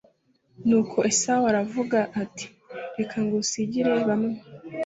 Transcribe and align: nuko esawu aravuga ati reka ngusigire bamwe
nuko 0.67 0.97
esawu 1.11 1.45
aravuga 1.51 1.99
ati 2.21 2.45
reka 2.97 3.17
ngusigire 3.23 3.93
bamwe 4.07 4.35